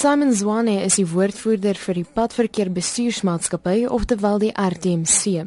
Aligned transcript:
Simon 0.00 0.32
Zwane 0.32 0.80
is 0.80 0.94
die 0.96 1.04
woordvoerder 1.04 1.76
vir 1.76 1.98
die 1.98 2.06
Padverkeer 2.08 2.70
Bestuursmaatskappy, 2.72 3.84
oftewel 3.92 4.40
die 4.40 4.48
RTMC. 4.56 5.44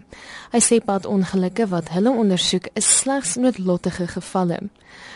Hy 0.54 0.60
sê 0.62 0.78
padongelukke 0.86 1.66
wat 1.72 1.90
hulle 1.96 2.12
ondersoek 2.22 2.67
is 2.77 2.85
slegs 3.00 3.33
noodlottige 3.42 4.05
gevalle. 4.11 4.59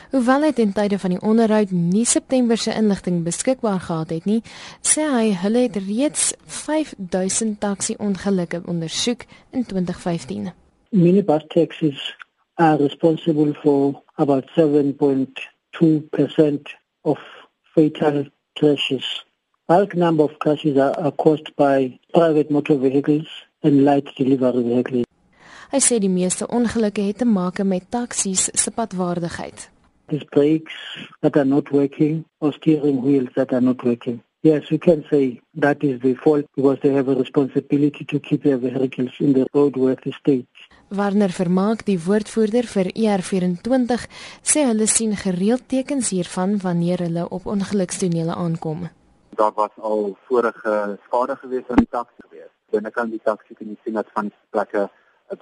Hoewel 0.09 0.41
hy 0.47 0.53
ten 0.57 0.73
tye 0.73 0.97
van 1.03 1.13
die 1.13 1.21
onderhoud 1.21 1.69
nie 1.69 2.09
September 2.09 2.57
se 2.57 2.73
inligting 2.73 3.21
beskikbaar 3.27 3.77
gehad 3.85 4.09
het 4.15 4.25
nie, 4.25 4.41
sê 4.81 5.05
hy 5.05 5.38
hulle 5.43 5.61
het 5.67 5.77
reeds 5.85 6.33
5000 6.63 7.61
taxi-ongelukke 7.61 8.65
ondersoek 8.65 9.29
in 9.54 9.69
2015. 9.69 10.49
Minibus 10.97 11.45
taxis 11.54 12.01
are 12.57 12.81
responsible 12.81 13.54
for 13.61 14.01
about 14.17 14.49
7.2% 14.57 15.38
of 17.05 17.21
fatal 17.75 18.25
crashes. 18.57 19.27
Bulk 19.68 19.95
number 19.95 20.23
of 20.23 20.39
crashes 20.39 20.77
are, 20.77 20.97
are 20.97 21.11
caused 21.11 21.53
by 21.57 21.99
private 22.13 22.49
motor 22.49 22.77
vehicles 22.77 23.27
and 23.63 23.84
light 23.84 24.07
delivery 24.16 24.63
vehicles. 24.63 25.05
Hy 25.73 25.81
sê 25.84 25.98
die 25.99 26.12
meeste 26.12 26.45
ongelukke 26.48 27.03
het 27.03 27.17
te 27.20 27.26
maak 27.27 27.59
met 27.67 27.90
taksies 27.91 28.45
se 28.55 28.71
padwaardigheid. 28.71 29.66
These 30.07 30.23
brakes 30.31 30.77
that 31.20 31.35
are 31.35 31.43
not 31.43 31.73
working 31.76 32.23
or 32.40 32.53
steering 32.55 33.02
wheels 33.03 33.27
that 33.35 33.52
are 33.52 33.59
not 33.59 33.84
working. 33.84 34.21
Yes, 34.41 34.71
we 34.71 34.77
can 34.77 35.03
say 35.09 35.41
that 35.59 35.84
is 35.84 35.99
the 35.99 36.13
fault 36.15 36.45
because 36.55 36.79
they 36.79 36.93
have 36.95 37.09
a 37.12 37.15
responsibility 37.20 38.05
to 38.05 38.21
keep 38.21 38.43
their 38.43 38.57
vehicles 38.57 39.20
in 39.20 39.34
the 39.34 39.45
roadworthy 39.54 40.13
state. 40.15 40.48
Warner 40.95 41.34
Vermaak, 41.35 41.84
die 41.84 41.98
woordvoerder 41.99 42.70
vir 42.71 42.93
ER24, 42.95 44.07
sê 44.48 44.63
hulle 44.70 44.88
sien 44.88 45.18
gereeld 45.20 45.68
tekens 45.68 46.13
hiervan 46.15 46.55
wanneer 46.63 47.04
hulle 47.04 47.27
op 47.27 47.52
ongelukstonele 47.52 48.31
aankom. 48.31 48.88
Daar 49.38 49.54
was 49.54 49.70
al 49.76 50.18
vorige 50.26 50.98
skade 51.05 51.36
gewees 51.36 51.68
aan 51.70 51.76
die 51.76 51.90
taxi 51.90 52.22
gewees. 52.26 52.50
Binnekant 52.73 53.12
die 53.14 53.21
taxi 53.24 53.54
kan 53.54 53.68
jy 53.70 53.76
sien 53.84 53.94
dat 53.99 54.10
van 54.16 54.32
plekke 54.49 54.88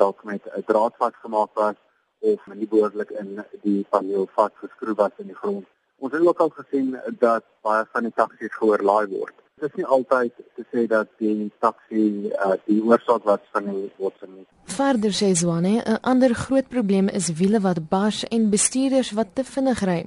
dalk 0.02 0.24
met 0.24 0.44
'n 0.58 0.64
draad 0.72 0.96
vasgemaak 1.04 1.54
was 1.54 1.78
of 2.20 2.46
nie 2.46 2.68
behoorlik 2.68 3.10
in 3.10 3.46
die 3.62 3.86
paneel 3.90 4.28
vasgeskroef 4.34 4.98
was 4.98 5.16
in 5.18 5.28
die 5.32 5.40
grond. 5.44 5.66
Ons 5.96 6.12
het 6.14 6.28
ook 6.28 6.40
al 6.40 6.50
gesien 6.50 7.00
dat 7.20 7.44
baie 7.62 7.86
van 7.92 8.04
die 8.04 8.14
taksies 8.16 8.54
geoorlaai 8.60 9.08
word. 9.08 9.45
Dit 9.56 9.70
is 9.70 9.76
nie 9.80 9.86
altyd 9.88 10.34
te 10.58 10.64
sê 10.68 10.82
dat 10.92 11.08
die 11.24 11.46
taxi 11.64 12.02
uh, 12.28 12.58
die 12.68 12.82
oorsaak 12.84 13.24
was 13.24 13.44
van 13.56 13.70
die 13.72 13.86
botsing 13.96 14.34
nie. 14.34 14.44
Verder 14.76 15.14
sê 15.16 15.30
Zwane, 15.32 15.80
'n 15.80 16.00
ander 16.04 16.34
groot 16.36 16.68
probleem 16.68 17.08
is 17.08 17.30
wiele 17.40 17.62
wat 17.64 17.80
bars 17.90 18.26
en 18.36 18.50
bestuurders 18.52 19.14
wat 19.16 19.32
te 19.34 19.44
vinnig 19.48 19.84
ry. 19.88 20.02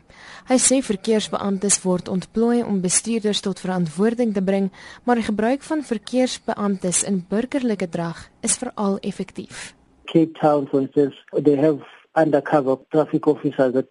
Hy 0.50 0.58
sê 0.60 0.82
verkeersbeamptes 0.84 1.80
word 1.82 2.12
ontplooi 2.12 2.60
om 2.62 2.82
bestuurders 2.84 3.40
tot 3.40 3.60
verantwoording 3.64 4.34
te 4.34 4.42
bring, 4.42 4.68
maar 5.05 5.16
die 5.16 5.30
gebruik 5.32 5.62
van 5.62 5.80
verkeersbeamptes 5.83 7.02
in 7.08 7.24
burgerlike 7.28 7.88
drag 7.88 8.28
is 8.42 8.58
veral 8.60 8.98
effektief. 9.00 9.74
Cape 10.12 10.36
Town 10.40 10.66
for 10.66 10.80
instance, 10.80 11.16
they 11.33 11.56
have 11.56 11.80
undercover 12.14 12.77
traffic 12.90 13.27
officers 13.27 13.72
that 13.72 13.88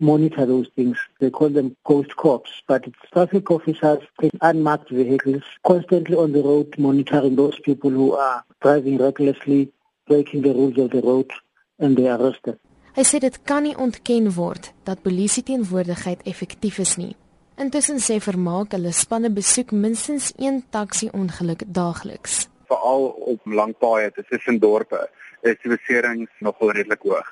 monitor 0.00 0.46
those 0.46 0.68
things. 0.74 0.96
They 1.20 1.30
call 1.30 1.48
them 1.48 1.76
ghost 1.84 2.16
cops, 2.16 2.50
but 2.66 2.86
it's 2.86 2.98
traffic 3.12 3.50
officers 3.50 4.02
in 4.22 4.30
unmarked 4.40 4.90
vehicles 4.90 5.42
constantly 5.66 6.16
on 6.16 6.32
the 6.32 6.42
road 6.42 6.78
monitoring 6.78 7.36
those 7.36 7.58
people 7.60 7.90
who 7.90 8.14
are 8.14 8.44
driving 8.60 8.98
recklessly, 8.98 9.72
breaking 10.06 10.42
the 10.42 10.52
rules 10.52 10.78
of 10.78 10.90
the 10.90 11.02
road 11.02 11.30
and 11.78 11.96
they 11.96 12.08
are 12.08 12.20
arrested. 12.20 12.58
Hy 12.96 13.04
sê 13.04 13.18
dit 13.20 13.34
kan 13.44 13.66
nie 13.66 13.74
ontken 13.76 14.30
word 14.32 14.70
dat 14.88 15.02
polisie 15.04 15.42
teenwoordigheid 15.44 16.22
effektief 16.24 16.78
is 16.80 16.94
nie. 16.96 17.12
Intussen 17.60 18.00
sê 18.00 18.16
Vermaak 18.24 18.72
hulle 18.72 18.92
spanne 18.96 19.28
besoek 19.28 19.74
minstens 19.76 20.30
een 20.40 20.62
taxi 20.72 21.10
ongeluk 21.12 21.66
daagliks. 21.68 22.46
Veral 22.72 23.10
op 23.32 23.52
lang 23.58 23.76
paaie 23.76 24.08
tussen 24.16 24.60
dorpe 24.64 25.02
is 25.44 25.60
die 25.60 25.74
beserings 25.74 26.32
nogal 26.40 26.72
redelik 26.72 27.04
hoog 27.04 27.28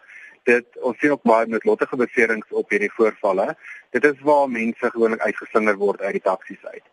dit 0.49 0.81
ons 0.81 0.99
sien 1.01 1.15
ook 1.15 1.23
baie 1.25 1.47
noodlottige 1.49 1.97
beserings 1.97 2.51
op 2.51 2.71
hierdie 2.73 2.93
voorvalle. 2.97 3.55
Dit 3.97 4.05
is 4.05 4.21
waar 4.29 4.51
mense 4.51 4.91
gewoonlik 4.91 5.25
uitgeslinger 5.25 5.79
word 5.81 6.03
uit 6.03 6.19
die 6.19 6.25
taksies 6.25 6.65
uit. 6.65 6.85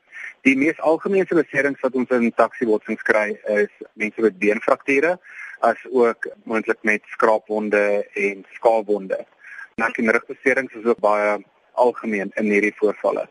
Die 0.47 0.55
mees 0.57 0.79
algemene 0.79 1.37
beserings 1.37 1.81
wat 1.85 1.95
ons 1.99 2.13
in 2.15 2.31
taksiebotsings 2.33 3.03
kry 3.05 3.27
is 3.53 3.71
mense 3.93 4.23
met 4.25 4.39
beenfrakture 4.41 5.17
as 5.61 5.81
ook 5.91 6.27
moontlik 6.49 6.79
met 6.87 7.03
skraapwonde 7.13 7.83
en 8.17 8.45
skaafwonde. 8.57 9.19
Nek 9.77 9.97
en 9.97 10.13
rugbeserings 10.15 10.73
is 10.79 10.87
ook 10.89 11.03
baie 11.03 11.37
algemeen 11.73 12.31
in 12.35 12.49
hierdie 12.49 12.73
voorvalle. 12.79 13.27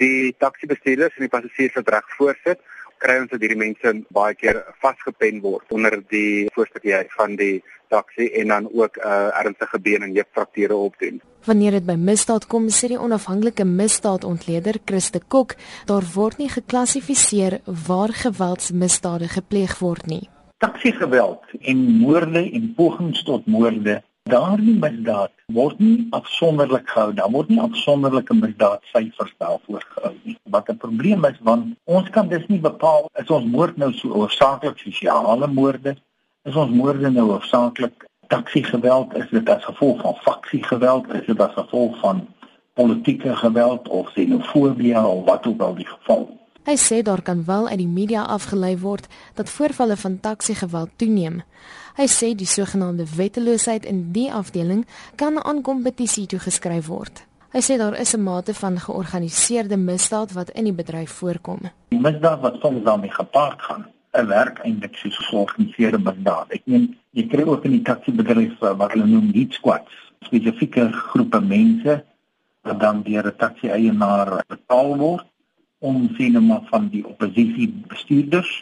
Die 0.00 0.34
taksibestuurders 0.38 1.16
en 1.16 1.26
die 1.26 1.32
passasiers 1.32 1.74
wat 1.80 1.90
reg 1.96 2.14
voorsit, 2.16 2.60
kry 3.02 3.18
ons 3.22 3.30
dat 3.32 3.42
hierdie 3.42 3.58
mense 3.58 3.94
baie 4.14 4.34
keer 4.38 4.62
vasgepen 4.82 5.40
word 5.42 5.74
onder 5.74 5.98
die 6.14 6.48
voorstukkie 6.54 7.02
van 7.16 7.36
die 7.40 7.62
taxi 7.92 8.28
en 8.40 8.48
dan 8.54 8.68
ook 8.72 8.96
'n 8.96 9.06
uh, 9.06 9.40
ernstige 9.42 9.80
been 9.80 10.02
en 10.02 10.14
heupfrakture 10.14 10.74
opdoen. 10.74 11.20
Wanneer 11.44 11.70
dit 11.70 11.86
by 11.86 11.96
misdaad 11.98 12.46
kom, 12.46 12.68
sê 12.68 12.88
die 12.88 13.00
onafhanklike 13.00 13.64
misdaadontleder 13.64 14.78
Christe 14.84 15.20
Kok, 15.28 15.54
daar 15.86 16.04
word 16.14 16.38
nie 16.38 16.48
geklassifiseer 16.48 17.60
waar 17.88 18.12
geweldsmisdade 18.24 19.28
gepleeg 19.28 19.78
word 19.78 20.06
nie. 20.06 20.28
Taxi 20.58 20.92
geweld 20.92 21.42
en 21.60 21.78
moorde 21.98 22.50
en 22.52 22.72
pogings 22.76 23.24
tot 23.24 23.46
moorde 23.46 24.02
Daardie 24.30 24.76
misdaad 24.78 25.32
word 25.54 25.80
nie 25.82 26.06
afsonderlik 26.14 26.86
gehou, 26.88 27.10
daar 27.18 27.30
word 27.34 27.48
nie 27.50 27.58
afsonderlike 27.60 28.34
misdaad 28.38 28.84
syfers 28.90 29.32
daarvoor 29.42 29.82
gehou 29.94 30.12
nie. 30.22 30.36
Wat 30.54 30.68
'n 30.70 30.76
probleem 30.84 31.24
is 31.24 31.40
want 31.48 31.74
ons 31.84 32.10
kan 32.10 32.28
dus 32.28 32.46
nie 32.46 32.60
bepaal 32.60 33.10
is 33.22 33.30
ons 33.30 33.50
moord 33.56 33.76
nou 33.76 33.92
so 33.92 34.08
oorsaaklik 34.08 34.78
sosiale 34.78 35.46
moorde, 35.46 35.96
is 36.44 36.54
ons 36.54 36.70
moorde 36.70 37.10
nou 37.10 37.26
oorsaaklik 37.30 38.06
taksi 38.28 38.62
geweld, 38.62 39.16
is 39.16 39.28
dit 39.30 39.48
as 39.48 39.64
gevolg 39.64 40.00
van 40.00 40.14
faksie 40.14 40.62
geweld, 40.64 41.12
is 41.14 41.26
dit 41.26 41.40
as 41.40 41.54
gevolg 41.58 41.98
van 42.00 42.26
politieke 42.74 43.36
geweld 43.36 43.88
of 43.88 44.12
xenofobie 44.12 44.96
of 44.98 45.24
wat 45.24 45.46
ook 45.46 45.60
al 45.60 45.74
die 45.74 45.86
geval. 45.86 46.41
Hy 46.62 46.76
sê 46.78 47.02
daar 47.02 47.22
kan 47.22 47.44
wel 47.44 47.68
uit 47.68 47.78
die 47.78 47.90
media 47.90 48.22
afgelei 48.22 48.76
word 48.78 49.08
dat 49.34 49.50
voorvalle 49.50 49.96
van 49.96 50.20
taksi 50.20 50.54
geweld 50.54 50.90
toeneem. 50.96 51.40
Hy 51.98 52.06
sê 52.06 52.28
die 52.38 52.46
sogenaamde 52.46 53.06
wetteloosheid 53.16 53.84
in 53.84 54.12
die 54.14 54.28
afdeling 54.32 54.84
kan 55.18 55.40
aan 55.42 55.62
kompetisie 55.66 56.28
toegeskryf 56.30 56.86
word. 56.86 57.24
Hy 57.52 57.60
sê 57.66 57.78
daar 57.78 57.98
is 57.98 58.14
'n 58.14 58.22
mate 58.22 58.54
van 58.54 58.78
georganiseerde 58.78 59.76
misdaad 59.76 60.32
wat 60.32 60.50
in 60.50 60.64
die 60.64 60.72
bedryf 60.72 61.10
voorkom. 61.10 61.58
Die 61.88 62.00
misdaad 62.00 62.40
wat 62.40 62.60
soms 62.60 62.84
daarmee 62.84 63.10
gepaard 63.10 63.62
gaan, 63.62 63.86
'n 64.14 64.26
werk 64.26 64.58
eintlik 64.58 64.94
soos 64.96 65.18
georganiseerde 65.18 65.98
misdaad. 65.98 66.46
Ek 66.48 66.62
meen, 66.64 66.96
jy 67.10 67.26
kry 67.26 67.42
ook 67.42 67.64
in 67.64 67.70
die 67.70 67.82
taxi-bedryf 67.82 68.62
eh, 68.62 68.76
wat 68.76 68.92
hulle 68.92 69.06
noem 69.06 69.30
lead 69.34 69.52
squads, 69.52 69.92
spesifieke 70.20 70.92
groepe 70.92 71.40
mense 71.40 72.04
wat 72.62 72.80
dan 72.80 73.02
deur 73.02 73.26
'n 73.26 73.36
taxi-eienaar 73.36 74.44
betaal 74.46 74.96
word 74.96 75.31
om 75.82 76.08
sien 76.16 76.38
maar 76.46 76.62
van 76.70 76.88
die 76.88 77.02
oppositie 77.06 77.68
bestuurders 77.90 78.52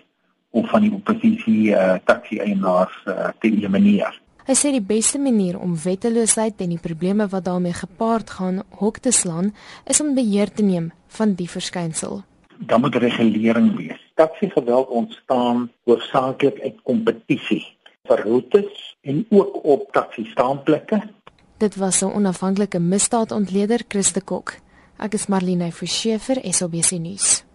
of 0.50 0.68
van 0.70 0.82
die 0.86 0.92
oppositie 0.92 1.70
uh, 1.70 1.94
taxi-eienaars 2.04 2.96
uh, 3.06 3.28
te 3.38 3.50
elimineer. 3.52 4.16
Hy 4.48 4.56
sê 4.58 4.72
die 4.74 4.82
beste 4.82 5.20
manier 5.22 5.58
om 5.60 5.76
wetteloosheid 5.78 6.62
en 6.64 6.72
die 6.72 6.80
probleme 6.82 7.28
wat 7.30 7.44
daarmee 7.46 7.76
gepaard 7.76 8.32
gaan 8.38 8.62
hok 8.80 8.98
te 9.04 9.12
slaan 9.14 9.52
is 9.84 10.00
om 10.00 10.14
beheer 10.16 10.50
te 10.50 10.64
neem 10.66 10.88
van 11.18 11.36
die 11.38 11.48
verskynsel. 11.50 12.22
Daar 12.66 12.80
moet 12.80 12.96
regulering 12.96 13.76
wees. 13.76 14.00
Taxi-geweld 14.18 14.88
ontstaan 14.88 15.68
hoofsaaklik 15.84 16.58
uit 16.64 16.80
kompetisie 16.82 17.62
vir 18.08 18.24
roetes 18.26 18.96
en 19.06 19.22
ook 19.28 19.60
op 19.64 19.86
taxi-staanplekke. 19.92 21.00
Dit 21.60 21.76
was 21.76 22.02
'n 22.02 22.12
onafhanklike 22.16 22.78
misdaadontleder 22.78 23.80
Christe 23.88 24.20
Kok. 24.20 24.56
Ek 25.00 25.14
is 25.16 25.30
Marlene 25.32 25.70
Forsiefer, 25.72 26.42
SABC 26.44 26.98
nuus. 27.00 27.49